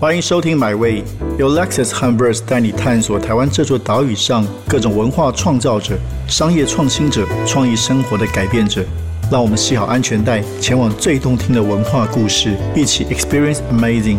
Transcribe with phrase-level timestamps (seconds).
[0.00, 1.02] 欢迎收听《My Way》，
[1.40, 5.98] 由 Lexus h u m b e r s 带你探索台湾这座岛屿上各种文化创造者、
[6.28, 8.86] 商业创新者、创意生活的改变者。
[9.28, 14.18] 让我们系好安全带，前往最动听的文化故事，一起 Experience Amazing。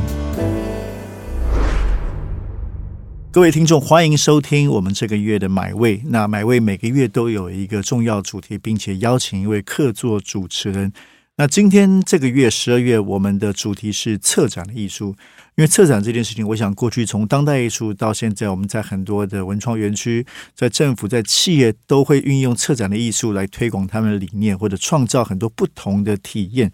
[3.31, 5.99] 各位听众，欢迎收听我们这个月的《买位》。
[6.07, 10.91] 那《买位》每个月都有一个重要主题，并且邀请一位客座主持人。
[11.39, 15.15] 那今天这个月十二月，我们的主题是策展的艺术。
[15.55, 26.69] 因为策展这件事情，我想过去从当代艺术到现在，我们在很多的文创园区、在政府、在企业都会运用策展的艺术来推广他们的理念，或者创造很多不同的体验。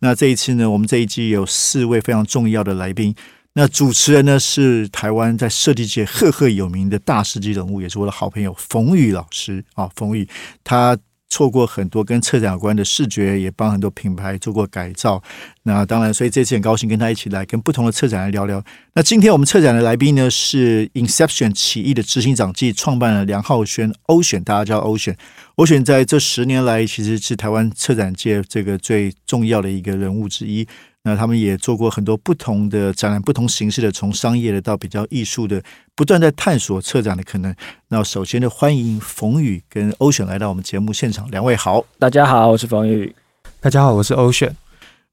[0.00, 3.14] 那这一次呢，我们这一季有四位非常重要的来宾。
[3.54, 10.28] 那主持人呢是台湾在设计界赫赫有名的大师级人物，也是我的好朋友冯宇老师啊，冯宇
[10.62, 10.98] 他。
[11.30, 15.22] 错过很多跟策展有关的视觉，也帮很多品牌做过改造。
[15.62, 18.62] 那当然，所以这次很高兴跟他一起来跟不同的策展来聊聊。
[18.94, 25.16] 那今天我们策展的来宾呢是 Inception 起义的执行长暨创办人梁浩轩 Ocean，，大家叫欧选。
[25.54, 30.66] 欧选在这十年来其实是台湾策展界这个最重要的一个人物之一。
[31.02, 35.62] 那他们也做过很多不同的展览，不同形式的，从商业的到比较艺术的，
[35.94, 37.54] 不断在探索策展的可能。
[37.88, 43.14] 那首先呢欢迎冯宇跟欧选来到我们节目现场，两位好，大家好，我是冯宇，
[43.60, 44.54] 大家好，我是欧选。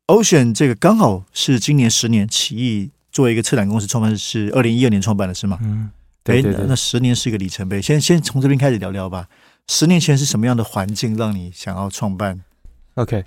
[0.08, 5.58] 欧选这个刚好是今年十年起义，作为一个策展公司创办是二零一二年创办的是吗？
[5.62, 5.90] 嗯，
[6.24, 7.82] 对对对，那十年是一个里程碑。
[7.82, 9.28] 先先从这边开始聊聊吧。
[9.70, 12.42] 十年前是什么样的环境让你想要创办
[12.96, 13.24] ？OK。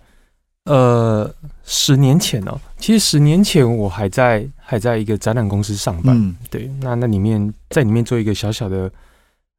[0.65, 8.93] 呃，十年前哦，其实十年前我还在还在一个展览公司上班，对，那那里面在里面做一个小小的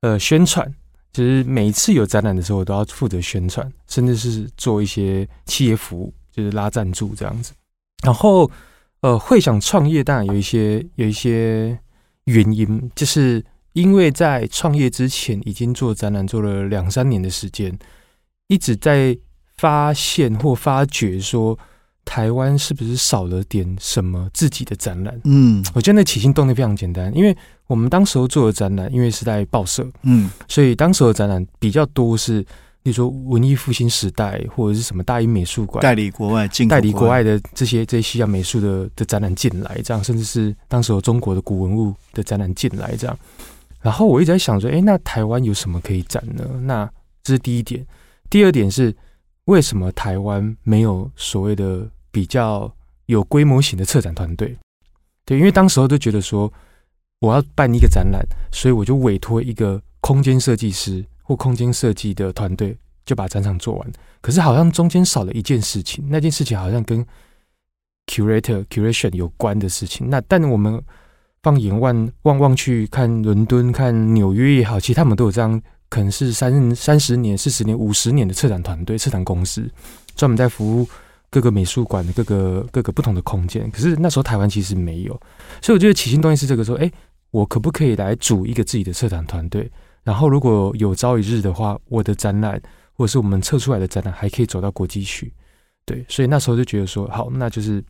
[0.02, 0.72] 呃宣传，
[1.12, 7.52] 其实每一次有展览的时候，我都要负责宣传，甚至是做一些企业服务，就是拉赞助这样子。
[8.04, 8.50] 然后
[9.02, 11.78] 呃，会想创业，当然有一些有一些
[12.26, 17.78] 原因，就是因为在创业之前已经做展览做了两三年的时间，
[18.48, 19.18] 一直在。
[19.62, 21.56] 发现或发觉说，
[22.04, 25.22] 台湾是不是少了点什么自己的展览？
[25.26, 32.42] 嗯，我觉得那起心动念非常简单，因为我们当时候做的展览，因为是在报社，嗯，所以当时的展览比较多是，
[32.82, 43.16] 比如说文艺复兴时代或者是什么大英美术馆代理国外进代理国外的这些这些西洋美术的的展览进来，这样甚至是当时有中国的古文物的展览进来，这样。
[43.80, 46.44] 然后我一直在想说，哎，那台湾有什么可以展呢？
[46.64, 46.90] 那
[47.22, 47.86] 这是第一点，
[48.28, 48.92] 第二点是。
[49.46, 52.72] 为什么台湾没有所谓的比较
[53.08, 54.56] 有规模型的策展团队？
[55.26, 56.52] 对，因为当时候都觉得说，
[57.20, 63.92] 我要办一个展览，所以我就委托一个空间设计师或空间设计的团队，就把展场做完。
[64.22, 67.06] 可是好像中间少了一件事情，那件事情好像跟
[68.08, 70.10] curator curation 有关的事情。
[70.10, 70.82] 那但我们
[71.42, 75.62] 放眼望望望去看伦敦、看纽约也好，其实他们都有这样。
[75.92, 79.70] 可能是三三十年、四十年、五十年的策展团队、策展公司，
[80.16, 80.88] 专门在服务
[81.30, 83.70] 各个美术馆的各个各个不同的空间。
[83.72, 85.12] 可是那时候台湾其实没有，
[85.62, 86.90] 所以我觉得起心动念是这个说：哎，
[87.32, 89.70] 我可不可以来组一个自己的策展团队？
[90.04, 92.62] 然后如果有朝一日的话，我的展览
[92.94, 95.34] 或者是我们测出来的展览还可以走到国际去。
[95.84, 97.84] 对，所以那时候就觉得说，好，那就是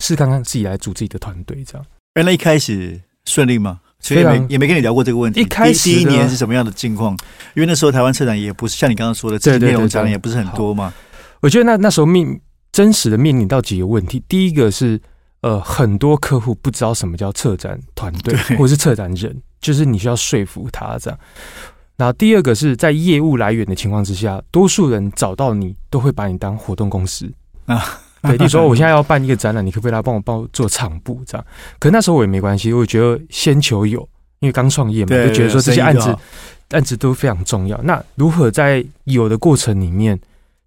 [0.00, 1.86] 试看看自己来组自己的团队这样。
[2.12, 3.80] 哎，那一开始顺利吗？
[4.04, 5.40] 所以没也没跟你聊过这个问题。
[5.40, 7.16] 一开始第一年是什么样的境况？
[7.54, 10.92] 因为那时候台湾车展也不是像你刚刚说的，这内容展览也不是很多嘛。
[11.40, 12.38] 我觉得那那时候面
[12.70, 14.22] 真实的面临到几个问题。
[14.28, 15.00] 第一个是
[15.40, 21.18] 呃，很多客户不知道什么叫策展团队或是策展人，就是你需要说服他这样。
[21.96, 27.32] 然后第二个是在业务来源的情况之下，多数人找到你都会把你当活动公司
[27.64, 27.82] 啊。
[28.24, 31.46] 对，你说 我现在要办一个展览，你可不可以来帮我帮我做场布这样？
[31.78, 34.00] 可那时候我也没关系，我觉得先求有，
[34.40, 36.16] 因为刚创业嘛，就觉得说这些案子
[36.70, 37.80] 案子都非常重要。
[37.82, 40.18] 那如何在有的过程里面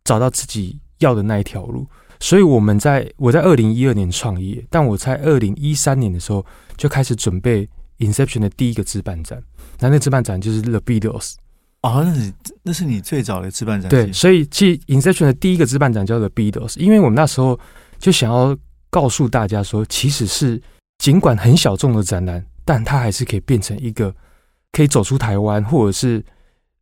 [0.04, 1.86] 找到自己要的那一条路？
[2.20, 6.44] 所以我们在我在二零一二年创业，但我在二零一三年的时候
[6.76, 7.68] 就开始准备
[8.00, 9.42] Inception 的第一个自办展。
[9.80, 11.34] 那那自办展就是 The Beatles。
[11.82, 12.34] 哦，那是
[12.68, 13.90] 那是你最早的自办展。
[13.90, 17.58] 对，所以其实 Inception 的第一个自办展叫做 Beatles，因为我们那时候
[17.98, 18.56] 就想要
[18.90, 20.62] 告诉大家说，其实是
[20.98, 24.14] 尽管很小众的展览，但它还是可以变成一个
[24.74, 26.22] 可以走出台湾，或者是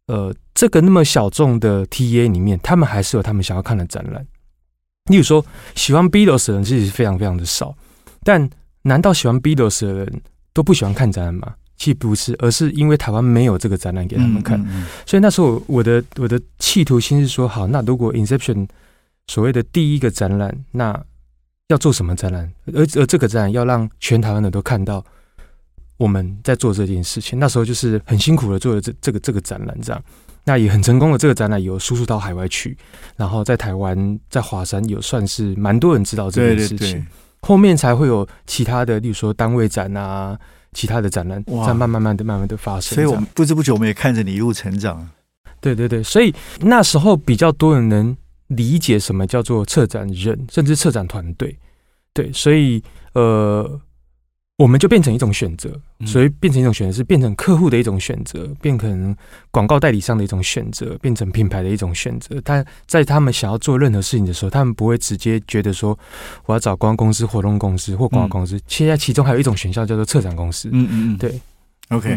[0.07, 4.25] 呃这个那么小众的 TA 里面，他们还是有他们想要看的展览。
[5.11, 5.45] 例如说，
[5.75, 7.77] 喜欢 Beatles 的人其实非常非常的少，
[8.23, 8.49] 但
[8.81, 10.21] 难道喜欢 Beatles 的人
[10.51, 11.53] 都不喜欢看展览吗？
[11.77, 14.59] 其实不是，而是因为台湾没有这个展览给他们看，
[15.05, 18.67] 所以那时候我的我的企图心是说，好，那如果 Inception
[19.27, 20.97] 所谓的第一个展览，那
[21.67, 25.03] 要做什么展览，而而这个展览要让全台湾的都看到
[25.97, 27.39] 我们在做这件事情。
[27.39, 30.03] 那时候就是很辛苦的做了这这个这个展览，这样
[30.43, 31.17] 那也很成功的。
[31.17, 32.77] 这个展览有输出到海外去，
[33.15, 37.05] 然后在台湾在华山有算是蛮多人知道这件事情。
[37.41, 40.37] 后面才会有其他的，例如说单位展啊，
[40.75, 42.93] 其他的展览在慢慢慢的、慢慢的发生。
[42.93, 45.09] 所以，我们不知不觉我们也看着你一路成长。
[45.59, 48.15] 对对对，所以那时候比较多人能
[48.49, 51.57] 理解什么叫做策展人，甚至策展团队。
[52.13, 52.83] 对，所以
[53.13, 53.81] 呃。
[54.57, 55.69] 我们就变成一种选择，
[56.05, 59.13] 所以变成一种选择是变成客户的一种选择，变成
[59.51, 62.39] 广告代理商的一种选择，变成品牌的一种选择。
[62.41, 65.97] 但在他们想要做任何事情的时候，他们不会直接觉得说
[66.45, 68.57] 我要找光公司、活动公司或广告公司。
[68.65, 70.69] 现在其中还有一种选项叫做策展公司。
[70.71, 71.41] 嗯嗯嗯，对。
[71.89, 72.11] OK，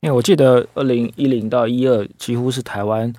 [0.00, 3.12] 因为我记得二零一零到一二，几乎是台湾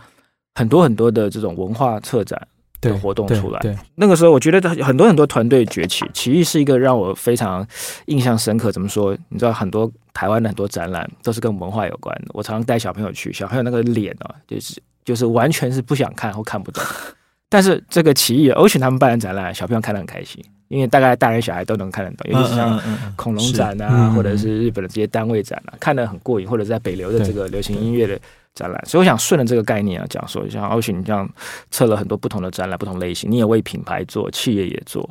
[0.56, 2.46] 很多很多的这种文化策展。
[2.80, 7.66] 的活动出来，对那个时候我觉得很多很多团队崛起，奇艺是一个让我非常
[8.06, 8.72] 印象深刻。
[8.72, 9.18] 怎么说？
[9.30, 12.28] 你知道很多台湾的很多展览都是跟文化有关的。
[12.34, 16.84] 我常常带小朋友去，小朋友那个脸啊，就是就是完全是不想看或看不懂。
[17.50, 22.32] 但是这个奇艺欧选他们办的展览，小朋友看得很开心，因为大概大人小孩都能看得懂。
[22.32, 22.80] 尤其是像
[23.16, 26.48] 恐龙展啊，或者是日本的这些单位展啊，看得很过瘾。
[26.48, 28.20] 或者在北流的这个流行音乐的。
[28.58, 31.30] 展览，所以我想顺着这个概念啊讲说，一下欧许你这样
[31.70, 35.08] 测了很多不同的展览，不同类型，你也为品牌做，企业也做，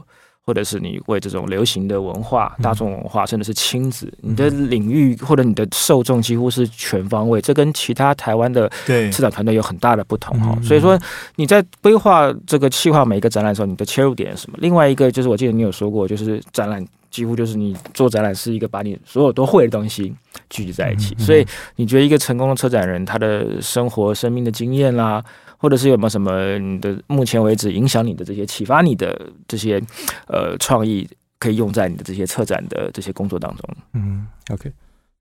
[0.46, 10.56] 或者是你为这种流行的文化、大众文化，甚至是亲子，你的领域或者你的受众几乎是全方位，这跟其他台湾的策展团队有很大的不同哈。
[10.62, 10.98] 所以说
[11.34, 14.56] 你在规划这个计划每一个展览的时候，你的切入点是什么？
[14.60, 16.82] 另外一个就是我记得你有说过，就是展览。
[17.08, 20.12] 几乎就是你做展览是一个把你所有都会的东西
[20.50, 21.46] 聚集在一起，所以
[21.76, 25.24] 你觉得一个成功的车展人，他的生活、生命的经验啦，
[25.58, 29.82] 或者是有没有什么你的目前为止影响你的这些、启发你的这些
[30.28, 31.08] 呃创意，
[31.38, 33.76] 可以用在你的这些策展的这些工作当中？
[33.94, 34.72] 嗯，OK，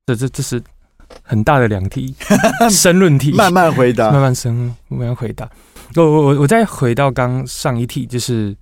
[0.06, 0.62] 这这这是
[1.22, 2.16] 很大的两题
[2.70, 4.54] 申论题，慢慢回答，慢慢深，
[4.88, 5.50] 慢慢回答。
[5.96, 8.56] 我我我我再回到刚上一题，就是。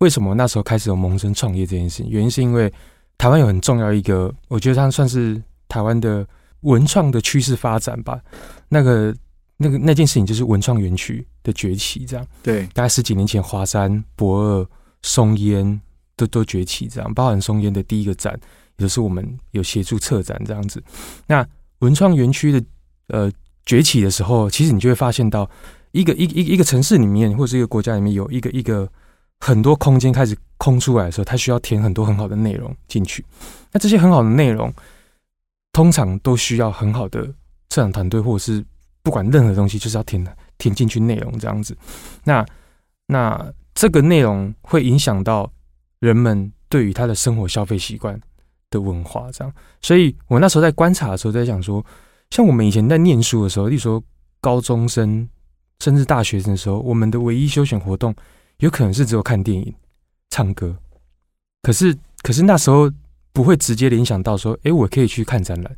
[0.00, 2.10] 为什么那时候开始有萌生创业这件事情？
[2.10, 2.70] 原因是因为
[3.16, 6.22] 台湾有很重要一个，我觉得它算是台湾的
[6.60, 8.20] 文创的趋势发展吧。
[8.68, 9.14] 那个、
[9.56, 12.26] 那个、那件事情就是文创园区的崛起，这样。
[12.42, 14.68] 对，大概十几年前，华山、博二、
[15.02, 15.80] 松烟
[16.16, 17.12] 都都崛起，这样。
[17.14, 18.38] 包含松烟的第一个展，
[18.76, 20.82] 也就是我们有协助策展这样子。
[21.26, 21.46] 那
[21.78, 22.64] 文创园区的
[23.08, 23.32] 呃
[23.64, 25.48] 崛起的时候，其实你就会发现到
[25.92, 28.88] 一个一一一个城市里面，或者一个国家里面有一个一个。
[29.38, 33.22] 很多空间开始空出来的时候，它需要填很多很好的内容进去。
[33.70, 34.72] 那这些很好的内容，
[35.72, 37.22] 通常都需要很好的
[37.68, 38.64] 策展团队，或者是
[39.06, 40.26] 不管任何东西，就是要填
[40.58, 41.76] 填进去内容这样子。
[42.24, 42.44] 那
[43.06, 45.48] 那这个内容会影响到
[46.00, 48.20] 人们对于他的生活消费习惯
[48.68, 49.54] 的文化，这样。
[49.80, 51.86] 所以我那时候在观察的时候，在想说，
[52.30, 54.02] 像我们以前在念书的时候，例如说
[54.40, 55.28] 高中生
[55.78, 58.12] 甚至大学生的时候，我们的唯一休闲活动。
[58.58, 59.72] 有可能是只有看电影、
[60.30, 60.76] 唱歌，
[61.62, 62.90] 可是可是那时候
[63.32, 65.76] 不会直接联想到说，哎，我可以去看展览。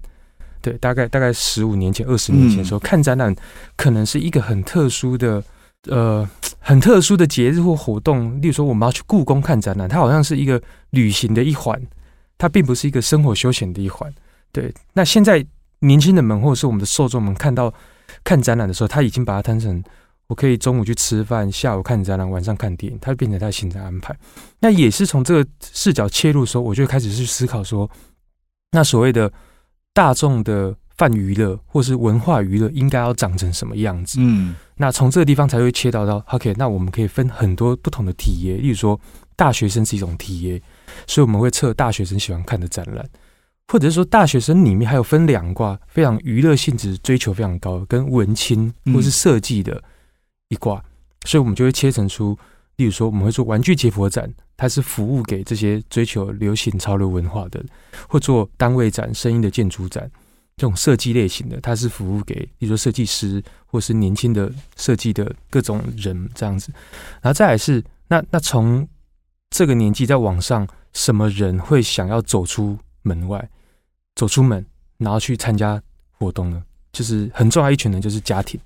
[0.61, 3.35] 对，大概大概十五年前、二十年前的时候，看展览
[3.77, 5.43] 可能是一个很特殊的、
[5.89, 6.29] 呃，
[6.59, 8.41] 很特殊的节日或活动。
[8.41, 10.61] 例如说，我们要去故宫看展览，它好像是一个
[10.91, 11.81] 旅行的一环，
[12.37, 14.13] 它并不是一个生活休闲的一环。
[14.53, 15.45] 对，那现在
[15.81, 17.73] 年轻人们或者是我们的受众们看到
[18.25, 19.83] 看展览的时候，他已经把它当成。
[20.29, 24.15] 我可以中午去吃饭，下午看展览，晚上看电影，它变成他的行程安排。
[24.61, 27.91] 那也是从这个视角切入的时候，我就开始去思考说，
[28.73, 29.33] 那所谓的
[29.93, 34.19] 大众的泛娱乐或是文化娱乐，应该要长成什么样子？
[34.21, 39.01] 嗯，那从这个地方才会切到到 OK，那我们可以分很多不同的体验，例如说
[39.37, 40.61] 大学生是一种体验，
[41.07, 43.09] 所以我们会测大学生喜欢看的展览，
[43.69, 49.83] 或者是说大学生里面还有分两卦，非常娱乐性质追求非常高，跟文青或是设计的。
[50.51, 50.83] 一挂，
[51.27, 52.35] 所以我们就会切成出，
[52.79, 57.61] 例如说，我们会做玩具解剖展，它是服务给这些追求流行潮流文化的；
[58.09, 60.09] 或做单位展、声音的建筑展，
[60.57, 66.73] 这种设计类型的，它是服务给，比如说设计师或是年轻的设计的各种人这样子。
[67.21, 68.87] 然后再来是，那那从
[69.51, 73.51] 这个年纪在网上，什么人会想要走出门外，
[74.15, 74.65] 走出门，
[74.99, 75.83] 然后去参加
[76.13, 76.63] 活动呢？
[76.93, 78.61] 就是很重要一群人，就是家庭，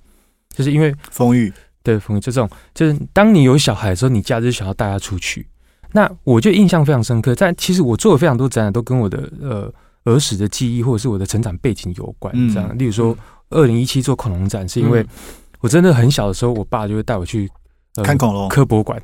[0.49, 1.51] 就是因为风雨。
[1.83, 5.45] 对，风就这种，就是当你有小孩的时候，你假日想要带他出去。
[5.91, 7.35] 那我就印象非常深刻。
[7.35, 9.71] 但其实我做了非常多展览，都跟我的呃
[10.05, 12.33] 儿时的记忆或者是我的成长背景有关。
[12.53, 13.15] 这样，例如说，
[13.49, 15.05] 二零一七做恐龙展，是因为
[15.59, 17.51] 我真的很小的时候，我爸就会带我去
[18.03, 18.99] 看恐龙科博馆。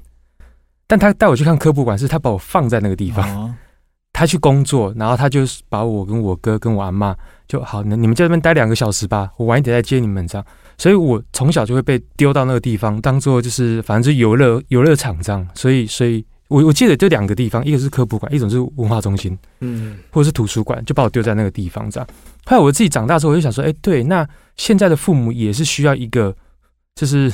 [0.88, 3.56] 但他带我去看科普馆，是他把我放在那个地方，
[4.12, 7.16] 他去工作，然后他就把我跟我哥跟我阿妈
[7.50, 10.46] 就好，那你们在那边待两个小时吧，我晚一点再接你们这样。
[10.78, 15.46] 所以我从小就会被丢到那个地方，当做就是反正就游乐游乐场这样。
[15.56, 22.08] 所以，所以我我记得就两个地方，一个是科普馆，一种是文化中心，嗯，或者是图书馆，就把我丢在那个地方这样。
[22.46, 24.26] 后来我自己长大之后，我就想说，哎，对，那
[24.56, 26.34] 现在的父母也是需要一个，
[26.94, 27.32] 就是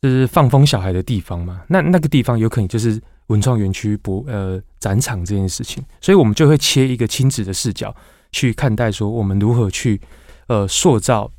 [0.00, 1.60] 就是放风小孩的地方嘛。
[1.68, 7.94] 那那个地方有可能就是文创园区博呃展场这件事情，所以我们就会切一个亲子的视角
[8.32, 10.00] 去看待，说我们如何去
[10.48, 11.30] 呃塑造。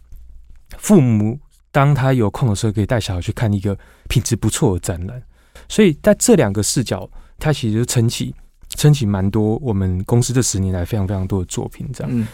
[0.78, 1.40] 父母
[1.72, 3.78] 当他有空的时候，可以带小孩去看一个
[4.10, 5.22] 品质不错的展览。
[5.70, 7.08] 所以在这两个视角，
[7.38, 8.34] 他其实撑起
[8.70, 11.88] 撑起蛮多我们公司这十年来非常非常多的作品。
[11.94, 12.28] 这样，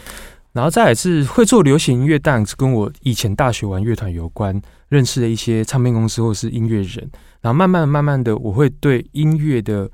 [0.52, 7.10] 然后再来是会做流行音乐，当然是跟我以前大学玩乐团有关，认识的一些唱片公司或是音乐人。
[7.42, 9.90] 然后慢慢慢慢的，我会对音乐的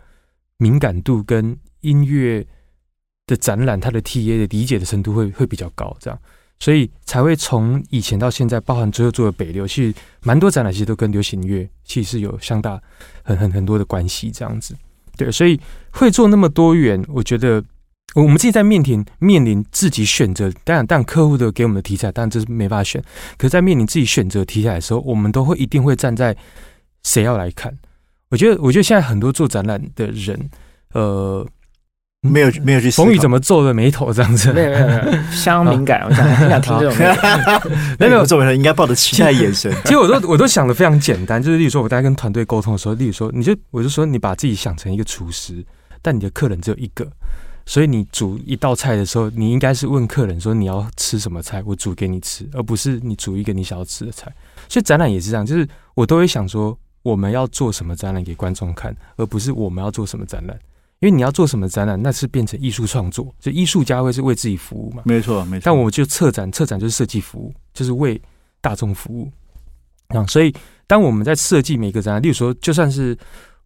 [0.59, 2.47] 敏感度跟音乐
[3.27, 5.97] 的展览，它的 T A 的理解的程度会会比较高。
[6.01, 6.19] 这样。
[6.59, 12.81] 所以才会从以前到现在，包含最后做的北流，其实蛮多展览其实都跟流行乐其实是有相大
[13.23, 14.75] 很很很多的关系，这样子。
[15.19, 17.63] 对，所以会做那么多元，我觉得
[18.15, 23.03] 我们自己在面临面临自己选择，当然，但客户的给我们的题材，当然这是没办法选。
[23.37, 26.35] 可是，在面临自己选择题材的时候，我们都会一定会站在
[27.03, 27.77] 谁要来看。
[28.31, 30.49] 我觉得，我觉得现在很多做展览的人，
[30.95, 31.47] 呃。
[32.23, 32.91] 没有没有去。
[32.91, 34.53] 冯宇怎么皱着眉头这样子？
[34.53, 36.99] 没有没有没有，相当敏感，我想很 想听这种。
[37.99, 39.73] 没有没有，皱眉头应该抱着期待眼神。
[39.85, 45.65] 其实我都我都想的非常简单，就是例如说，我在跟团队沟通的时候，例如说，你就我就说，你把自己想成一个厨师，
[46.03, 47.07] 但你的客人只有一个，
[47.65, 54.33] 所以你煮一道菜的时候，你应该是问客人说你要吃什么菜，我煮给你吃，而不是你煮一个你想要吃的菜。
[54.69, 60.59] 所以展览也是这样，就是我都会想说，我们要做什么展览给观众看，而不是我们要做什么展览。
[61.01, 65.03] 因为你要做什么展览，那是变成艺术创作，就艺术家会是为自己服务嘛？
[65.05, 65.63] 没错，没错。
[65.65, 68.21] 但我就策展，策展就是设计服务，就是为
[68.63, 69.31] 大众服务
[70.09, 70.27] 啊。
[70.27, 70.55] 所以，
[70.87, 73.17] 当我们在设计每个展览，例如说，就算是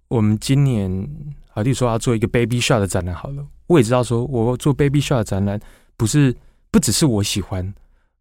[0.08, 0.90] 我们今年
[1.54, 5.60] 啊，例如说要做一个 Baby s h o t 的展览，好了，我也知道说，我做 Baby s h o t 的展览，
[5.96, 6.34] 不是
[6.72, 7.72] 不只是我喜欢，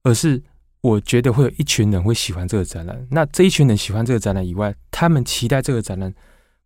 [0.04, 0.40] 而是
[0.82, 3.08] 我觉得会有一群人会喜欢这个展览。
[3.10, 6.14] 那这一群人喜欢这个展览以外，他们期待这个展览。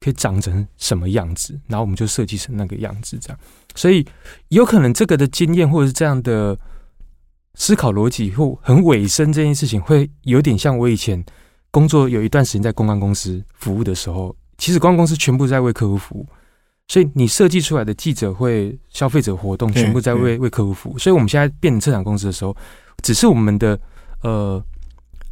[0.04, 3.40] 可以长成什么样子，然后我们就设计成那个样子，这样。
[3.76, 4.06] 所以
[4.50, 6.58] 有可能这个的经验，或者是这样的
[7.56, 11.24] 思考逻辑，或很尾声这件事情，会有点像我以前
[11.72, 14.36] 工作有一段时间在公关公司服务的时候。
[14.56, 16.26] 其实公关公司全部在为客户服务，
[16.88, 20.98] 所以你设计出来的记者会、消费者活动，全部在为为客户服务。
[20.98, 22.56] 所以我们现在变成策展公司的时候，
[23.02, 23.78] 只是我们的
[24.22, 24.64] 呃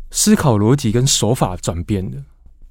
[0.10, 2.18] 思考逻辑跟手法转变了。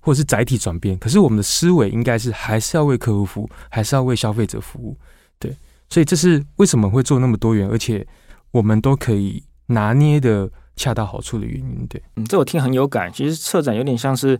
[0.00, 4.96] 或者是载体转变，可是我们的思维应该是还是要为客户服务，还是要为消费者服务，
[5.38, 5.54] 对，
[5.88, 8.06] 所以这是为什么会做那么多元，而且
[8.50, 13.12] 我们都可以拿捏的恰到好处的原因，对，嗯，这我听很有感。
[13.12, 14.38] 其实策展有点像是，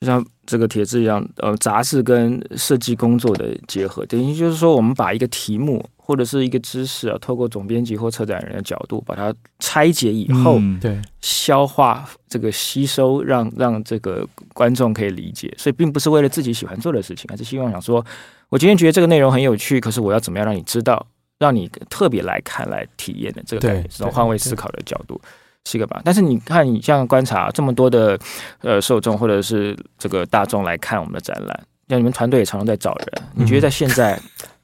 [0.00, 5.84] 就像这个帖子一样，呃，杂志跟设计工作的结合，等于就是说，我们把一个题目。
[5.98, 14.24] 或者是一个知识啊，透过总编辑或策展人的角度，把它拆解以后，对消化这个吸收，让让这个
[14.54, 15.52] 观众可以理解。
[15.58, 18.06] 所以，并不是为了自己喜欢做的事情，而是希望想说，
[18.50, 21.04] 我今天觉得这个内容很有趣，可是我要怎么样让你知道，
[21.40, 25.20] 让你特别来看、来体验的这个感觉，这种换位思考的角度
[25.66, 26.00] 是一个吧。
[26.02, 28.18] 但是，你看，你像观察这么多的
[28.62, 34.18] 呃受众或者是这个大众来看我们的展览，像你们团队也常常在找人，你觉得在现在？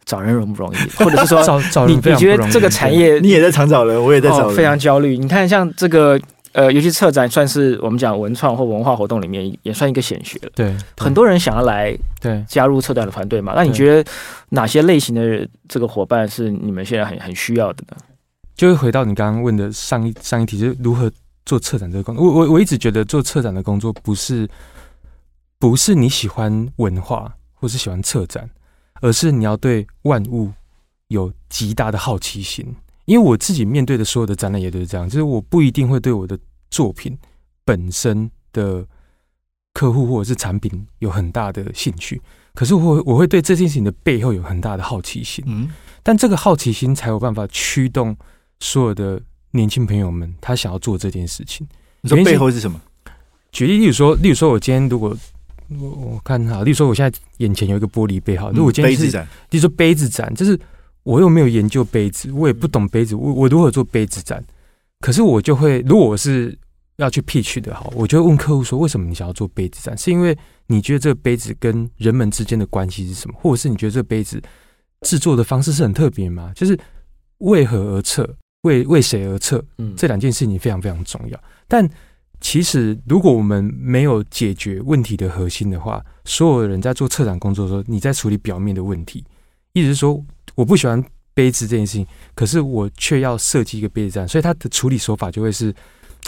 [0.05, 0.77] 找人容不容易？
[0.97, 5.17] 或者是说， 找找你你觉得这个产业，你也在常找人，我也在找人，非常焦虑。
[5.17, 10.51] 你看，像这个呃，尤其策展，算是我们讲文创或文化活动里面，也算一个显学了。
[10.57, 13.53] 对，很多人想要来对加入策展的团队嘛。
[13.55, 14.11] 那你觉得
[14.49, 17.97] 哪些类型的这个伙伴是你们现在很很需要的呢？
[18.55, 21.11] 就会回到你刚刚问的上一上一题，就是如何
[21.45, 22.25] 做策展这个工作。
[22.25, 24.49] 我我我一直觉得做策展的工作不是
[25.59, 28.49] 不是你喜欢文化或是喜欢策展，
[29.01, 30.53] 而是你要对万物。
[31.09, 36.39] 有极大的好奇心，因为我自己面对的所有的展览也都是这样，就是我不一定会对我的
[36.71, 37.15] 作品
[37.67, 38.83] 本身的
[39.75, 42.19] 客户或者是产品有很大的兴趣，
[42.55, 45.45] 可是我我会对这件事情的背后有很大的好奇心。
[45.47, 45.69] 嗯，
[46.03, 48.17] 但这个好奇心才有办法驱动
[48.63, 51.67] 所有的年轻朋友们，他想要做这件事情。
[52.01, 52.81] 你说背后是什么？
[53.51, 55.15] 举例，例如说，例如说，我今天如果
[55.79, 59.05] 我我看哈，例如说，我现在眼前有一个玻璃杯，哈，如果今天是，
[59.51, 60.59] 例如说杯子展，就是。
[61.05, 64.41] 我又没有研究杯子，我也不懂杯子，我我如何做杯子展？
[65.01, 66.57] 可是我就会，如果我是
[66.95, 69.99] 要去 pitch 的哈，我就会问客户说：为什么你想要做杯子展？
[69.99, 70.39] 是因为
[70.69, 73.37] 你觉得这个杯子跟人们之间的关系是什么？
[73.43, 74.41] 或者是你觉得这个杯子
[75.01, 76.53] 制作的方式是很特别吗？
[76.55, 76.79] 就是
[77.39, 78.23] 为何而测？
[78.63, 79.65] 为为谁而测？
[79.79, 81.41] 嗯，这两件事情非常非常重要。
[81.69, 81.89] 但
[82.41, 89.25] 其实，如果我们没有解决问题的核心的话，所有人在做策展工作的时候，你在处理表面的问题，
[89.75, 90.21] 意思是说，
[90.55, 91.03] 我不喜欢
[91.35, 95.75] 杯子这件事情，可是我却要设计一个杯子站，所以它的处理手法就会是。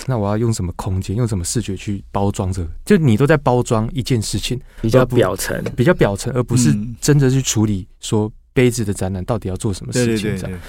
[0.09, 2.71] 那我要用什么空间，用什么视觉去包装这个？
[2.85, 10.37] 就你都在包装一件事情，比较表层，比较表层，而不是真的去处理说杯子的展览到底要做什么事情。
[10.37, 10.61] 这样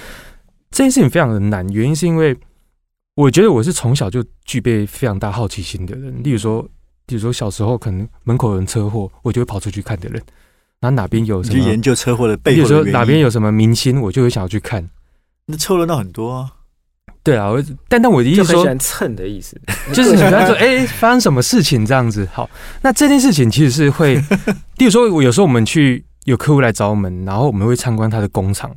[0.75, 2.37] 这件事情非常的难，原因是因为
[3.15, 6.13] 我觉得我是从小就具备非常大好奇心的人。
[6.21, 6.61] 例如说，
[7.05, 10.21] 比如说小时候可能门口有人车祸，我就会跑出去看的人。
[10.81, 14.85] 然后哪边有什么研究车祸的背后，比如说哪边有什么明星，我就会想要去看。
[15.45, 16.51] 那凑热闹很多啊。
[17.23, 19.57] 对啊，我但但我的意思说，蹭的意思，
[19.95, 22.27] 就是你要说，哎，发生什么事情这样子？
[22.33, 22.49] 好，
[22.81, 24.15] 那这件事情其实是会，
[24.77, 28.69] 例如说，我有时候我们去有客户来找我们，然后我们会参观他的工厂，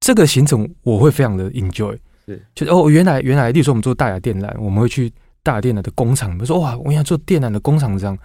[0.00, 5.12] 这个行程我会非常的 enjoy，是，就是哦，原来原来，例如说我们做大雅电缆，我们会去
[5.42, 8.16] 大雅电缆的工厂，比如说哇，我想做电缆的工厂这样，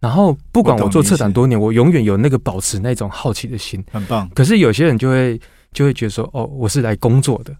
[0.00, 4.28] 然后不管我做策展多年，我永远有那个保持那种好奇的心，很棒。
[4.34, 5.40] 可是有些人就会
[5.72, 7.54] 就会觉得说，哦，我是来工作的。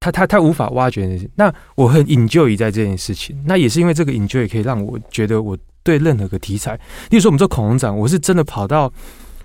[0.00, 6.74] 他他他无法挖掘那些，那我很 enjoy 在这件事情，那也是因为这个 enjoy 可以让我觉得我对任何个题材，
[7.10, 8.92] 例如说我们做恐龙展，我是真的跑到，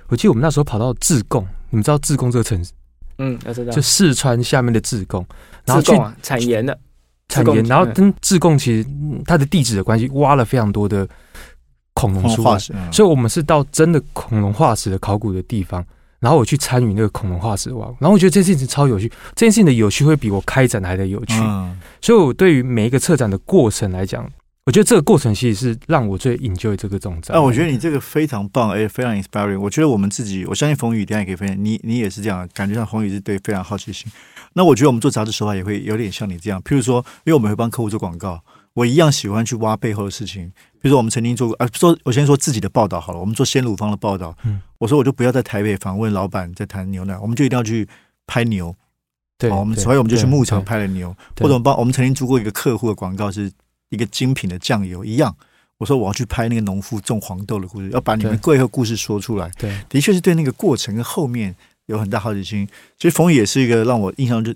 [0.07, 2.71] 我记得我们那时候跑到自贡，你们知道自贡这个城市？
[3.17, 5.25] 嗯，知道，就四川下面的自贡，
[5.65, 6.77] 然后去产盐的
[7.29, 8.89] 产盐，然后跟自贡其实
[9.25, 11.07] 它的地址的关系，挖了非常多的
[11.93, 15.85] 恐龙化石，所以我们是到真的恐龙化石的考古的地方。
[16.19, 21.35] 然后我去参与那个恐龙化石挖，然后我觉得这件事情超有趣，这件事情的有趣会比我开展来的有趣。
[22.01, 24.27] 所以，我对于每一个策展的过程来讲，
[24.67, 27.37] 我觉得这个过程其实是让我最 enjoy 这个种展。
[27.37, 29.57] 啊，我觉得你这个非常棒，而且非常 inspiring。
[29.57, 34.11] 我觉得我们自己，我相信冯宇等下也可以分享，你你也是这样，感觉上冯宇是对非常好奇心。
[34.55, 38.43] 那我觉得我们做杂志手法也会有点像你这样，譬如说，因为我们会帮客户做广告。
[38.73, 40.49] 我一样喜欢去挖背后的事情，
[40.81, 47.87] 比如说我们曾经做过啊，说我先说自己的报道好了，我们做鲜乳方的报道，嗯，我说我就不要在台北访问老板在谈牛奶，我们就一定要去
[48.27, 48.75] 拍牛，
[49.37, 53.49] 对，我们所以我们就去牧场拍了牛，或者帮我们曾经做过一个客户的广告是
[53.89, 55.33] 一个精品的酱油一样，
[55.77, 64.53] 我说我要去拍那个农夫种黄豆的故事，要把你们背后故事说出来，对，的确是对那个过程跟后面有很大好奇心，其实冯也是一个让我印象就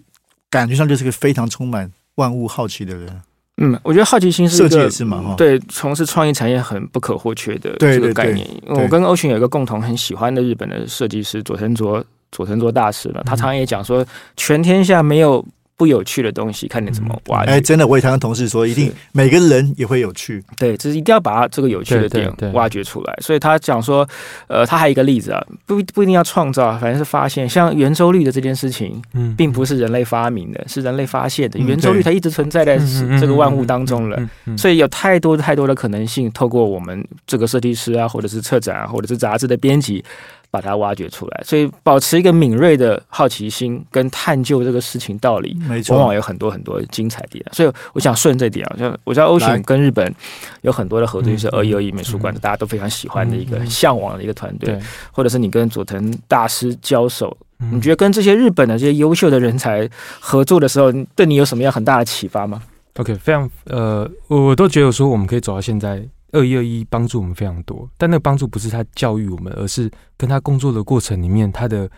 [0.50, 3.22] 感觉上就是个非常充满万物好奇的人。
[3.58, 8.48] 嗯，我觉得好奇心是一个是嘛，对，从事创意产业很不可或缺的这个概念。
[8.66, 15.46] 我跟欧群有一个共同很喜欢的日本的设计师佐藤卓佐藤卓大师了，他常常也讲说，全天下没有。
[15.82, 17.44] 不有趣的东西，看你怎么挖。
[17.46, 20.40] 哎，真的，我也常跟同事说，一定每个人也会有趣。
[20.60, 23.18] 对，就是一定要把这个有趣的点挖掘出来。
[23.20, 24.08] 所以他讲说，
[24.46, 31.58] 呃，他还有一个例子啊，不不一定要创造，反正是发现，像圆周率的这件事情，嗯，并不是人类发明的，是人类发现的。
[31.58, 32.78] 圆周率它一直存在在
[33.20, 40.06] 这个万物当中了，所以有太多太多的可能性，透过我们这个设计师啊，或者是策展啊，或者是杂志的编辑。
[40.52, 47.44] 把它挖掘出来，所以保持一个敏锐的好奇心跟探究这个事情道理，没错，往往有很多很多精彩点。
[47.54, 50.14] 所以我想顺这点啊，像我知道欧选跟日本
[50.62, 54.78] 有很多的合作，就是二一二一美术馆，大家都非常喜欢的一个向往的一个团队，
[55.14, 57.36] 或者是你跟佐藤大师交手，
[57.72, 62.62] 你觉得跟这些日本的这些优秀的人才合作的时候，对你有什么样很大的启发吗
[62.98, 66.06] ？OK，非常呃，我都觉得说我们可以走到现在。
[66.32, 71.90] 二一二一帮助我们非常多，但那个帮助不是他教育我们，而是跟他工作的过程里面，他的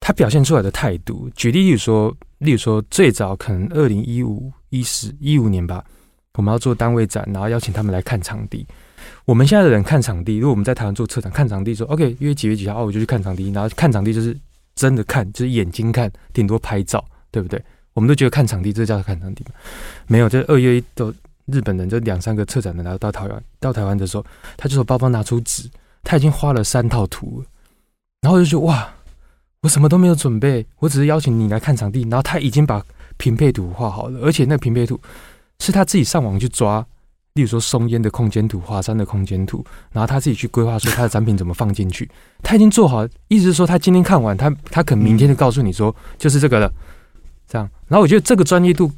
[0.00, 1.28] 他表现出来的态度。
[1.34, 5.84] 举例，例如说，例如说，最早可能二零一五一十一五年吧，
[6.34, 8.66] 我们要做单位展，然后邀请他们来看场地。
[9.24, 13.50] 我们现在的人看场地，如果我们在台湾做策展，看场地说 OK，约几月几号，哦，我就去看场地。
[13.50, 14.36] 然后看场地就是
[14.74, 17.62] 真的看，就是眼睛看，顶多拍照，对不对？
[17.94, 19.44] 我们都觉得看场地，这叫看场地
[20.06, 21.12] 没有，这二月一都。
[21.50, 24.24] 日本人就两三个策展人来到台湾，到台湾的时候，
[24.56, 25.68] 他就从包包拿出纸，
[26.02, 27.44] 他已经画了三套图，
[28.20, 28.88] 然后就说：“哇，
[29.62, 32.82] 我什么都没有准备，我只是邀请你来看场地。”然后他已经把
[33.16, 34.98] 平配图画好了，而且那平配图
[35.58, 36.84] 是他自己上网去抓，
[37.34, 42.10] 例如说松烟的空间图、华山的空间图，然后他自己去规划说他的展品怎么放进去，
[42.42, 46.72] 他已经做好，意思是说他今天看完，他他可能明天就告诉你说就是这个了，
[47.46, 47.68] 这样。
[47.88, 48.90] 然后我觉得这个专业度。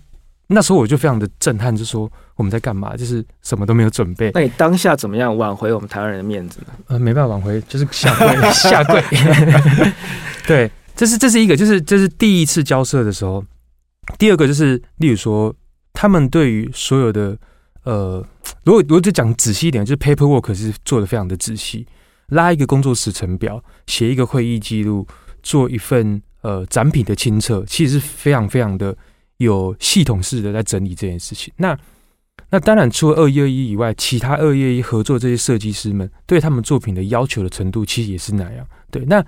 [0.53, 2.97] 那时候我就非常的震撼，就说我们在干嘛？
[2.97, 4.31] 就是什么都没有准备。
[4.35, 6.73] 那你当下怎么样挽回我们台湾人的面子呢？
[6.89, 9.03] 呃，没办法挽回，就是下跪 下跪。
[10.47, 13.45] 对，这是这是一个，就是这是第一次交涉的时候。
[14.19, 15.55] 第二个就是，例如说，
[15.93, 17.39] 他们对于所有的
[17.85, 18.25] 呃，
[18.65, 21.87] 如果如果就讲仔细一点，就是 paperwork 是做的非常的仔细，
[22.31, 25.07] 拉一个工作时程表，写一个会议记录，
[25.43, 28.95] 做一份呃展品的清册，其实是非常非常的
[29.43, 31.53] 有系统式的在整理这件事情。
[31.57, 31.79] 那
[32.51, 38.67] 那当然，除了二一二一以外，其他二一二一合作这些设计师们对他们作品的要求的程度，其实也是那样。
[38.91, 39.25] 对，那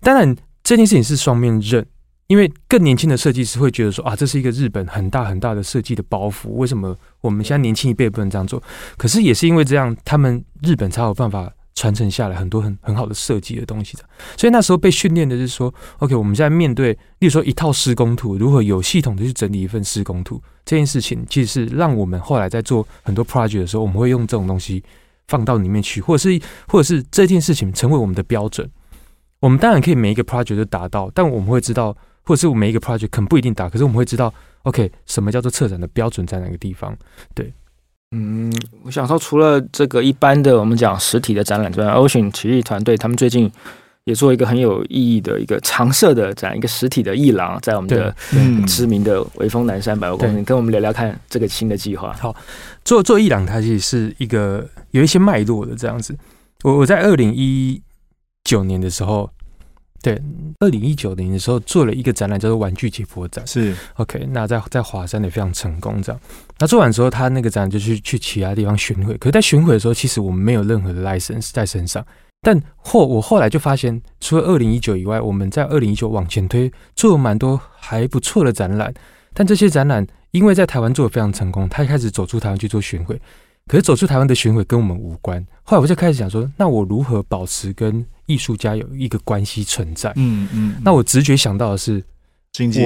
[0.00, 1.84] 当然这件事情是双面刃，
[2.26, 8.62] 因为更年轻的设计师会觉得说啊，这是一个日本很大很大的设计的包袱，为什么我们现在年轻一辈不能这样做？
[8.96, 11.52] 可是也是因为这样，他们日本才有办法。
[11.74, 14.04] 传承下来很多很很好的设计的东西的，
[14.36, 24.82] 所以那时候被训练的是说，OK，我们现在面对，例如说一套施工图，如何有系统的去整理一份施工图这件事情，其实是让我们后来在做很多 project 的时候，我们会用这种东西
[25.28, 28.70] 放到里面去，或者是或者是这件事情成为我们的标准。
[29.40, 34.32] 我们当然可以每一个 project 都达到，但我们会知道，或者是我每一个 project 可能不一定达，可是我们会知道
[34.64, 36.94] ，OK，什么叫做策展的标准在哪个地方？
[37.34, 37.52] 对。
[38.14, 43.50] 嗯，我想说，除了这个一般的我们讲实体的展览之外，Ocean 奇艺团队他们最近
[44.04, 48.14] 也做一个很有意义的一个常设的展，一个实体的艺廊，在我们的
[48.66, 52.12] 知名的威风南山百货公司，跟我们聊聊看这个新的计划。
[52.20, 52.36] 好，
[52.84, 56.14] 做做艺廊，它其实是一个有一些脉络的这样子。
[56.62, 57.80] 我我在二零一
[58.44, 59.30] 九年的时候。
[60.02, 60.20] 对，
[60.58, 63.46] 二零一九年的时候做了一个展览，叫做“玩具解剖展”。
[63.46, 66.02] 是 OK，那在在华山也非常成功。
[66.02, 66.20] 这样，
[66.58, 69.16] 那做完之后，他那个展览就去去其他地方巡回。
[69.18, 72.04] 可是，在巡回的时候，其实我们没有任何的 license 在身上。
[72.40, 78.92] 但后我后来就发现，除了二零一九以外，我们在二零一九往前推，做了蛮多还不错的展览。
[79.32, 83.16] 但这些展览因为在台湾做的非常成功，他一开始走出台湾去做巡回。
[83.68, 85.40] 可是走出台湾的巡回跟我们无关。
[85.62, 90.12] 后来我就开始想说，那我如何保持跟艺术家有一个关系存在？
[90.16, 90.76] 嗯嗯。
[90.82, 92.02] 那我直觉想到的是，
[92.52, 92.80] 经济，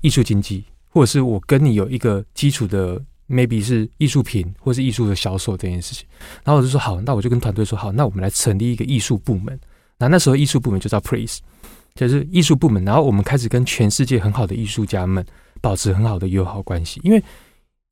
[0.00, 6.04] 艺术经济，或者是我跟你有一个基础的，maybe 是艺术品或是艺术的销售这件事情。
[6.42, 9.56] 然后我就说好，那我就跟团队说好，那我们来成立一个艺术部门。
[9.98, 11.38] 那那时候艺术部门就叫 Praise，
[11.94, 12.84] 就是艺术部门。
[12.84, 15.24] 然后我们开始跟全世界很好的艺术家们
[15.60, 17.22] 保持很好的友好关系，因为。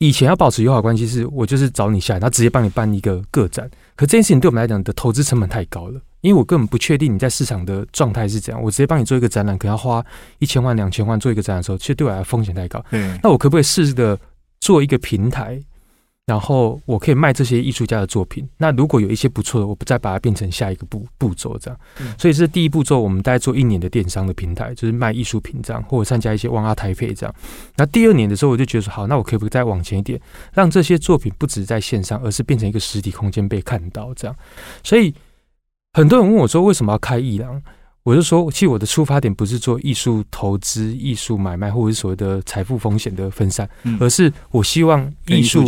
[0.03, 3.71] 以前要保持友好关系，是我就是找你下来，然后直接帮你办一个个展。
[4.01, 8.63] 可这件事情对我们来讲的投资成本太高了，因为我根本不确定你在市场的状态是怎样。
[8.63, 10.03] 我直接帮你做一个展览，可能要花
[10.39, 12.83] 一千万、两千万做一个展览的时候，其实对我来风险太高。
[12.93, 14.19] 嗯，那我可不可以试着
[14.59, 15.63] 做一个平台？
[16.27, 18.49] 然后我可以卖这些艺术家的作品。
[18.57, 21.81] 那如果有一些不错的，我不再把它变成下一个步步骤这样。
[22.17, 27.35] 所以这是第一步骤，我们大概做一年的电商的平台，就是卖艺术品这样，或者参加一些万阿台配这样。
[27.77, 30.21] 那第二年的时候，我就觉得说，好，那我可不可以再往前一点，
[30.53, 34.37] 让这些作品不止在线上，而是变成一个实体空间被看到这样。
[34.85, 35.13] 所以
[35.95, 37.61] 很多人问我说，为什么要开艺廊？
[38.03, 43.69] 我就说，其实我的出发点不是做艺术投资、艺术买卖，或者是所谓的财富风险的分散，
[44.01, 45.63] 而是我希望艺术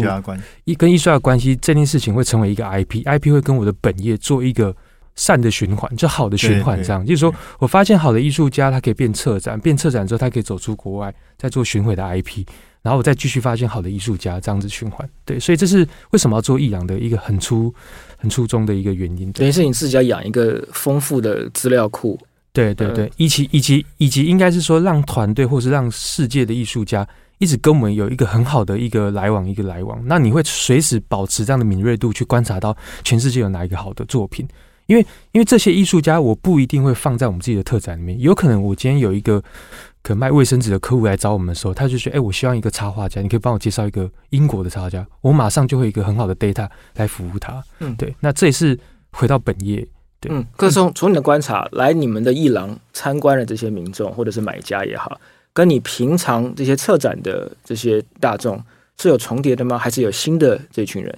[0.65, 4.75] 一跟艺术家的关系这件事情会成为一个 IP，IP 会跟我的本业做一个
[5.17, 6.83] 善的循环，就好的循环。
[6.83, 12.45] 这样就是说我发现好的艺术家，他可以变策展，变策展之后，他可以走出国外，再做巡回的 IP，
[12.83, 15.09] 然后我再继续发现好的艺术家，这样子循环。
[15.25, 17.73] 对，所以这是为什么要做艺阳的一个很初。
[18.23, 22.17] 很初衷的一个原因，等于是你自己要养一个丰富的资料库。
[22.53, 27.05] 对对对，以及以及以及，应该是说让团队或是让世界的艺术家
[27.39, 30.01] 一直跟我们有一个很好的一个来往，一个来往。
[30.07, 34.47] 那你会随时保持这样的敏锐度，去观察到全世界有哪一个好的作品。
[34.87, 39.43] 因为因为这些艺术家，我不一定会放在我们自己的特展里面，有可能我今天有一个。
[40.05, 48.77] 可卖卫生纸的客户来找我们的时候，他就说：“哎，我希望一个插画家，你可以帮我介绍一个英国的插画家，我马上就会一个很好的 data 来服务他。”嗯，对，那这也是
[49.13, 49.87] 回到本业。
[50.19, 55.21] 对，嗯，可是从从你的观察来，你们的艺廊参观的这些民众或者是买家也好，
[55.53, 58.61] 跟你平常这些策展的这些大众
[58.99, 59.79] 是有重叠的吗？
[59.79, 61.17] 还是有新的这群人？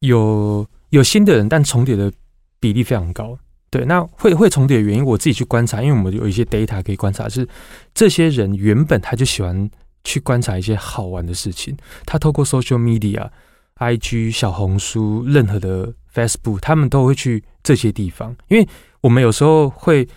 [0.00, 2.12] 有有新的人，但重叠的
[2.60, 3.38] 比例非常高。
[3.68, 7.46] 对，那会会重叠的原因，我自己去观察，因为我们有一些 data 可以观察，是
[7.92, 9.68] 这些人原本他就喜欢
[10.04, 13.28] 去观察一些好玩的事情，他透过 social media、
[13.76, 18.66] IG、小红书、任何的 Facebook，他们都会去这些地方，因为
[19.00, 20.08] 我们有时候会，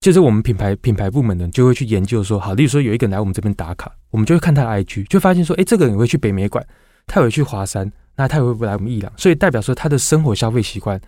[0.00, 6.64] 就是我们品牌品牌部门的就会去研究说，好，例如说有一个人来我们这边打卡，我们就会看他的 IG，就发现说，哎，这个人会去北美馆，
[7.06, 9.12] 他也会去华山，那他会不会来我们伊朗？
[9.16, 10.98] 所以代表说他的生活消费习惯。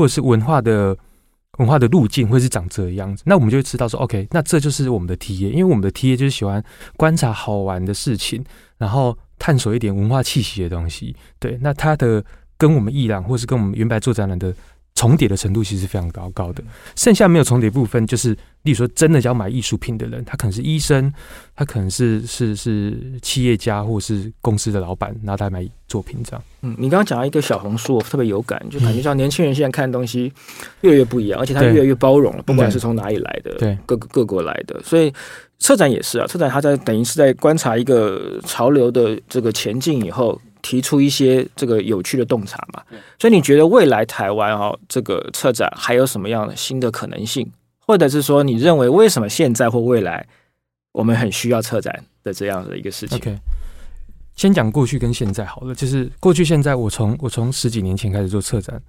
[0.00, 0.96] 或者是文化的
[1.58, 6.64] 文化的路径会是长这个样子，那我们就会知道说，OK，那这就是我们的 T A，因为我们的 T A 就是喜欢
[6.96, 8.42] 观察好玩的事情，
[8.78, 11.14] 然后探索一点文化气息的东西。
[11.38, 12.24] 对，那他的
[12.56, 14.54] 跟我们伊朗或是跟我们原白做展览的
[15.00, 16.62] 重叠的程度其实非常高高的。
[16.94, 21.10] 剩下没有重叠部分，就是例如说真的要买艺术品的人，他可能是医生，
[21.56, 26.44] 他可能是是是企业家或是公司的老板，然后他买作品这样。
[26.60, 30.30] 嗯，你刚刚讲到一个小红书，我特别有感，就感觉像年轻人现在看东西
[30.82, 35.10] 越来越不一样，而且他越来越包容了，不管是从哪里来的，对各各国来的，所以
[35.58, 40.38] 策展也是啊，策展他在等于是在观察一个潮流的这个前进以后。
[40.62, 42.82] 提出一些这个有趣的洞察嘛，
[43.18, 50.26] 所以你觉得未来台湾哦这个策展还有什么样的新的可能性，或者是说你认为为什么现在或未来
[50.92, 53.38] 我们很需要策展的这样的一个事情？OK，
[54.36, 58.80] 先讲过去跟现在好了，就是过去现在我从我从十几年前开始做策展，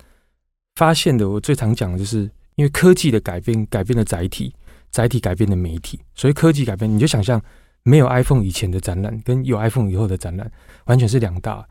[0.76, 4.54] 发现的我最常讲的就是因为科技的改变改变了载体，
[4.90, 7.42] 载体改变了媒体，所以科技改变你就想象。
[7.84, 10.52] 没有 iPhone 以前的展览，跟有 iPhone 以后的展览，
[10.86, 11.66] 完全是两大。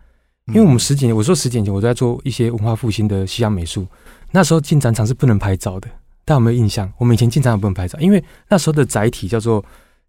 [0.46, 3.86] 因为我们十几年，我说十几年前我在做一些文化复兴的西洋美术，
[4.32, 5.88] 那时候进展场是不能拍照的，
[6.24, 6.92] 大家有没有印象？
[6.98, 9.64] 我们以前进展场不能拍照，因为那时候的载体叫做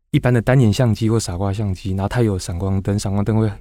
[0.10, 3.52] 一般的单眼相机或傻瓜相机，然后它有闪光灯，闪光灯会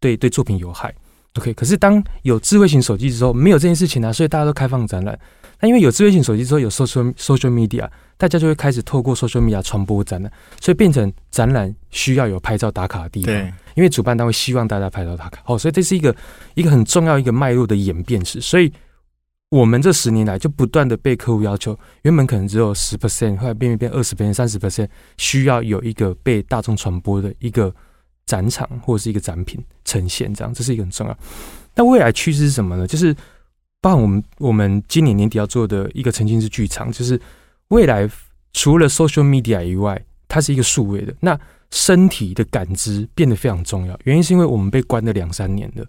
[0.00, 0.92] 对对作品有害。
[1.38, 5.18] OK，可是当有智慧型手机之后，没有这件事情啊，所以大家都开放展览。
[5.60, 13.34] 那因为有智慧型手机之后，有 social social media，大家就会开始透过 social media 传播展览，所以变成展览需要有拍照打卡的地方。
[13.34, 15.40] 对，因为主办单位希望大家拍照打卡。
[15.44, 16.14] 好，所以这是一个
[16.54, 18.40] 一个很重要一个脉络的演变史。
[18.40, 18.72] 所以
[19.48, 27.74] 我们这十年来就不断的被客户要求，原本可能只有十 percent，后来变变变二十 percent、三十 percent，需要有一个被大众传播的一个
[28.26, 31.18] 展场或者是一个展品呈现，这样这是一个很重要。
[31.74, 32.86] 那未来趋势是什么呢？
[32.86, 33.14] 就是
[33.80, 37.20] 包含我们我们今年年底要做的一个沉浸式剧场，就是
[37.68, 38.08] 未来
[38.52, 41.14] 除了 social media 以外，它是一个数位的。
[41.20, 41.38] 那
[41.70, 45.84] 身体的感知变得非常重要，原因是因为我们被关了两三年了，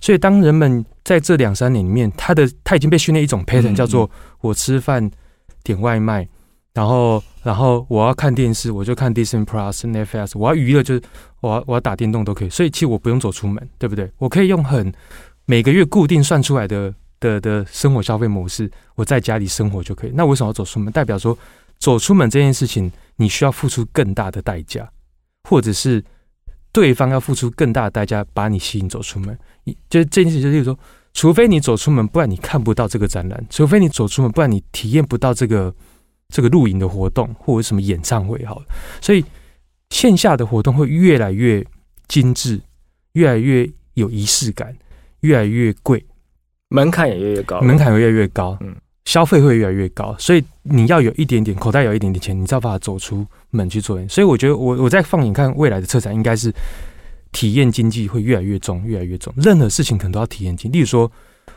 [0.00, 5.10] 所以当人们在这两三年里面，他的他已经被训练一种 pattern，叫做我吃饭
[5.62, 6.26] 点外卖，
[6.72, 11.02] 然后然后我要看电视，我就看 Disney Plus、Netflix，我要娱乐就是
[11.46, 14.10] 我要我要打电动都可以，所以其实我不用走出门，对不对？
[14.18, 14.92] 我可以用很
[15.44, 20.12] 每个月固定算出来的的的生活消费模式，我在家里生活就可以。
[20.14, 20.92] 那为什么要走出门？
[20.92, 21.36] 代表说
[21.78, 24.88] 走出门这件事情，你需要付出更大的代价，
[25.48, 26.02] 或者是
[26.72, 29.38] 对方要付出更大的代价把你吸引走出门。
[29.88, 30.78] 就这件事，就例如说，
[31.14, 35.74] 除非你走出门，不然你看不到这个展览；除非你走出门，不然你体验不到这个
[36.28, 38.44] 这个露营的活动或者什么演唱会。
[38.44, 38.62] 好，
[39.00, 39.24] 所以
[39.90, 41.64] 线下的活动会越来越
[42.08, 42.60] 精致，
[43.12, 44.76] 越来越有仪式感。
[45.20, 46.04] 越来越贵，
[46.68, 53.98] 门槛也越来越高，门槛会越来越高，嗯，消费会越来越高，所以你要有一点点口袋，有一点点钱，你才有办法走出门去做。
[54.06, 56.52] 所以我觉得，我我在放眼看未来的车展，应该是
[57.32, 59.32] 体验经济会越来越重，越来越重。
[59.38, 60.70] 任何事情可能都要体验经。
[60.70, 61.10] 例如说，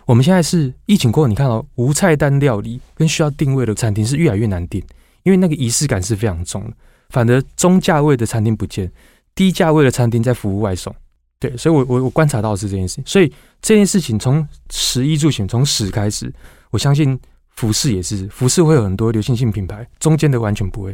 [0.06, 4.82] 我们现在是疫情过后，你看到无菜单料理跟需要定位的餐厅是越来越难订，
[5.24, 6.72] 因为那个仪式感是非常重的。
[7.10, 8.92] 反而中价位的餐厅不见，
[9.36, 10.94] 低价位的餐厅在服务外送。
[11.40, 16.30] 对，所以，我我我观察到是这件事情，所以这件事情从十一住行从十开始，
[16.70, 17.18] 我相信
[17.52, 20.94] 服饰也是，服饰会有很多流行性品牌，中间的完全不会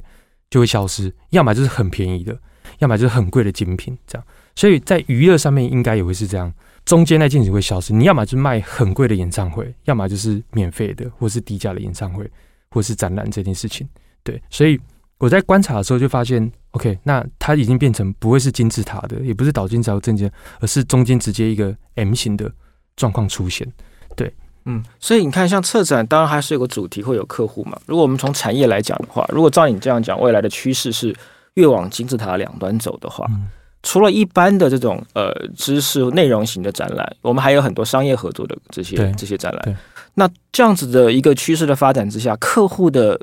[0.51, 2.37] 就会消失，要么就是很便宜的，
[2.77, 4.27] 要么就是很贵的精品，这样。
[4.55, 6.53] 所以在娱乐上面应该也会是这样，
[6.85, 12.29] 中间那件事会消失，你要么就卖很贵的演唱会，要么就是免费的或是低价的演唱会
[12.69, 13.89] 或是展览这件事情。
[14.23, 14.79] 对，所以。
[15.17, 22.51] 我在观察的时候就发现，OK，那它已经变成不会是金字塔的，也不是倒金字塔正尖，而是中间直接一个 M 型的
[22.97, 23.65] 状况出现。
[24.13, 24.31] 对，
[24.65, 27.79] 嗯，所以你看，像策展，当然还是有个主题，会有客户嘛。
[27.85, 31.15] 如果我们从产业来讲的话，如果照你这样讲，未来的趋势是
[31.53, 33.25] 越往金字塔两端走的话，
[33.83, 39.77] 除了一般的这种呃知识内容型的展览，我们还有很多商业合作的这些这些展览。
[40.13, 43.17] 那这样子的一个趋势的发展之下，客户的。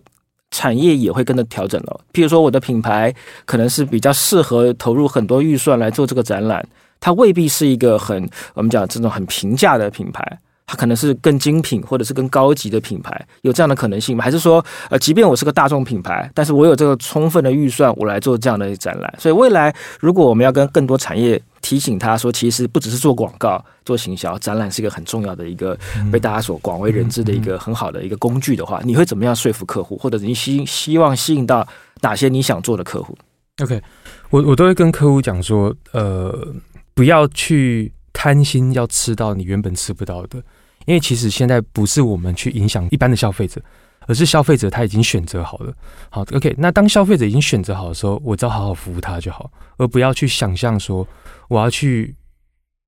[0.53, 2.01] 产业也会跟着调整了。
[2.13, 3.13] 譬如说，我的品牌
[3.45, 6.65] 可能是比较适合投入很多预算来做这个展览，
[7.01, 10.39] 它未必是一个很我们讲这种很平价的品牌。
[10.67, 14.25] 它可能是更精品，或者是更高级的品牌，有这样的可能性吗？
[14.25, 19.15] 还是说，呃，即便我是个大众品牌，但是我有这个充分的预算，我来做这样的展览。
[19.19, 25.77] 所以未来，如果我们要跟更多产业提醒他说，其实不只是做广告、做行销，展览是一个很重要的一个
[26.11, 31.67] 被大家所广为人知的一个很好的一个工具的话，你会怎么样说服客户，或者你希希望吸引到
[32.01, 33.17] 哪些你想做的客户
[33.63, 33.83] ？OK，
[34.31, 36.49] 我我都会跟客户讲说，呃，
[36.95, 40.43] 不要去贪心要吃到你原本吃不到的。
[40.87, 43.63] 因为其实现在不是我们去影响一般的消费者，
[44.09, 45.73] 而是消费者他已经选择好了。
[46.11, 51.07] 好，OK，那当消费者已经选择好的时候，我只要好好服务他就好，而不要去想象说
[51.49, 52.13] 我要去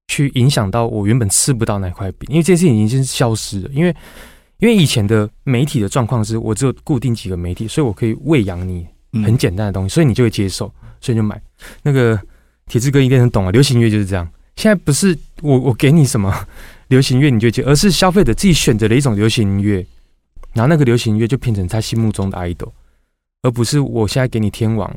[0.08, 3.70] 去影响到我原本吃不到那块饼，因为这件事情已经是消失了。
[3.72, 3.94] 因为
[4.58, 8.86] 因因为以前的媒体的状况是我只有固定几个媒体，所以我可以喂养你
[9.22, 11.38] 很简单的东西，所以你就会接受，所以就买。
[11.82, 12.18] 那个
[12.66, 14.26] 铁志哥应该很懂啊，流行乐就是这样。
[14.56, 16.32] 现在不是我我给你什么
[16.88, 19.86] 流行乐你就接，而是消费者自己选择了一种流行音乐，
[20.52, 22.70] 然后那个流行音乐就变成他心目中的 idol，
[23.42, 24.94] 而不是我现在给你天王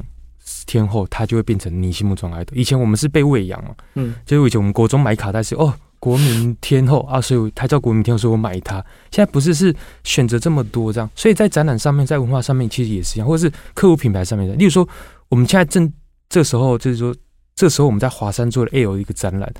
[0.65, 2.53] 天后，他就会变成你心目中的 idol。
[2.53, 5.73] 以前我们是被喂养嘛，嗯，就是以前我们国中买卡带是哦。
[5.99, 8.75] 国民天后啊，所以他叫国民天后，所以我买它。
[9.09, 14.53] 现在不是是选择这么多这样，所以在展览上面，在文化上面其实也是一样，或者是客户品牌上面的。
[14.53, 14.87] 例如说，
[15.27, 15.91] 我们现在正
[16.29, 17.15] 这时候就是说，
[17.57, 19.51] 这时候我们在华山做了 A O 一个展览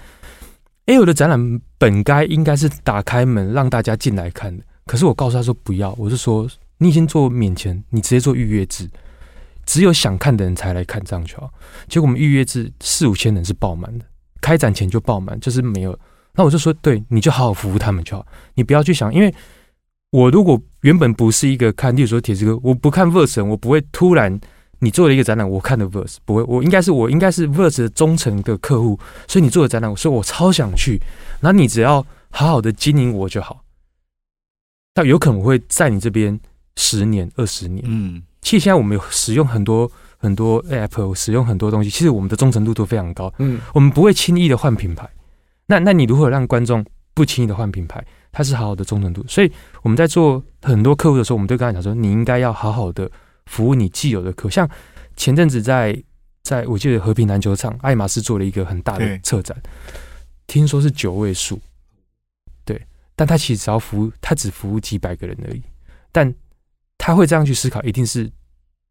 [0.86, 8.88] ，A O 的展览本该应该是打开门让大家进来看的，可是我告诉他说不要，我是说你已经做免签，你直接做预约制，
[9.66, 11.52] 只有想看的人才来看这样就好。
[11.90, 14.06] 结果我们预约制四五千人是爆满的，
[14.42, 15.98] 开展前就爆满，就是没有。
[16.36, 19.34] 那我就说，对，你就好好服务他们就好，你不要去想，因为
[20.12, 24.40] 我如果原本不是一个看，例如说铁子哥，我不看热神我不会突然
[24.80, 31.02] 你做了一个展览，我看的 verse 不会，我应该是我应该是 verse 的忠诚的客户，所以你做的展览，我说我超想去，
[31.40, 33.63] 然后你只要好好的经营我就好，
[34.94, 36.40] 但有可能会在你这边
[36.76, 45.10] 十年、二十年，嗯，其实现在我们有使用很多很多 app，使用很多东西，其实我们的忠诚度都非常高，嗯，我们不会轻易的换品牌。
[45.66, 48.06] 那那你如何让观众不轻易的换品牌？
[48.32, 49.26] 它是好好的忠诚度。
[49.28, 53.10] 所以我们在做很多客户的时候，我们都跟他讲说，你应该要好好的
[53.48, 54.50] 服务你既有的客。
[54.50, 54.70] 像
[55.16, 56.00] 前阵子在
[56.44, 59.58] 在我记得和平篮球场，爱马仕做了一个很大的策展，
[60.46, 61.60] 听说是九位数，
[62.64, 62.80] 对，
[63.16, 65.62] 但他其实只要服务，他只服务几百个人而已。
[66.12, 66.32] 但
[66.98, 68.32] 他会这样去思考，一定是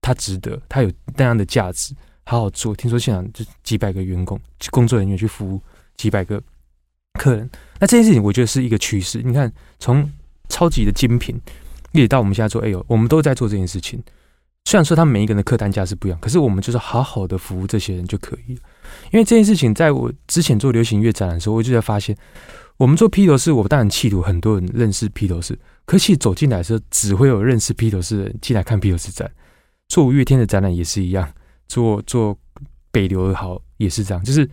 [0.00, 2.74] 他值得，他有那样的价值，好好做。
[2.74, 4.40] 听说现场就几百个员工、
[4.70, 5.62] 工作人员去服务
[5.96, 6.42] 几百个。
[7.18, 9.22] 客人，那这件事情我觉得是一个趋势。
[9.22, 10.06] 你看，从
[10.50, 11.34] 超级的精品，
[11.92, 13.98] 一直到我们现在做哎呦我们都在做这件事情。
[14.66, 18.60] 虽然说他每一个人的客单价是不一样，可是我们就是好好的服务这些人就可以了。
[19.12, 22.14] 因为这件事情，在我之前做流行乐展览的时候，我就在发现，
[22.76, 29.30] 我们做披头士，我当然企图很多人认识披头士，可其实走进来的时候，只会有认识披头士的人进来看披头士展。
[29.88, 31.32] 做五月天的展览也是一样，
[31.68, 32.36] 做做
[32.90, 34.48] 北流也好，也是这样，就是。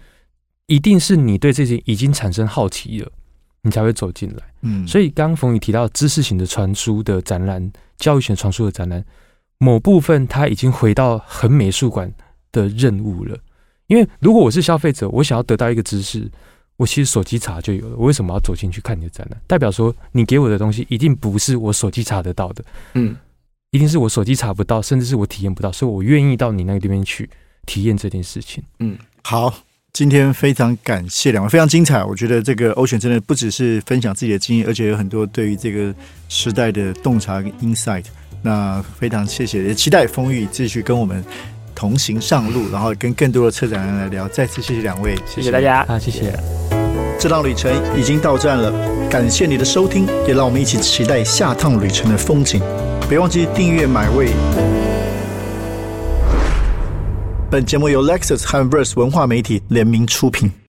[0.68, 3.12] 一定是你对这些已经产生好奇了，
[3.64, 4.44] 你才会走进来。
[4.62, 9.04] 嗯，所以刚冯宇提到知识型的传输的展览、教育型传输的展览，
[9.64, 12.14] 某部分他已经回到很美术馆
[12.52, 13.38] 的任务了。
[13.88, 16.30] 因为如果我是消费者，我想要得到一个知识，
[16.76, 17.96] 我其实手机查就有了。
[17.98, 19.40] 我为什么要走进去看你的展览？
[19.48, 22.66] 代表说你给我的东西一定不是我手机查得到的。
[22.96, 23.16] 嗯，
[23.72, 27.30] 一定是我手机查不到，甚至是我体验不到，所以我愿意到你那个地方去
[27.66, 28.62] 体验这件事情。
[28.80, 29.54] 嗯，好。
[29.94, 32.04] 今天非常感谢两位，非常精彩。
[32.04, 35.94] 我觉得这个欧选真的不只是分享自己的经验，而且有很多对于这个
[36.28, 38.06] 时代的洞察跟 insight。
[38.44, 41.24] 那非常谢谢，也期待风雨继续跟我们
[41.74, 44.28] 同行上路，然后跟更多的策展人来聊。
[44.28, 46.38] 再次谢谢两位，谢谢大家啊，谢谢。
[47.18, 48.72] 这趟旅程已经到站了，
[49.10, 52.62] 感谢你的收听，也让我们一起期待下趟旅程的风景。
[53.10, 54.30] 别忘记订阅买位。
[57.50, 60.52] 本节目由 Lexus 和 Verse 文化媒体联名出品。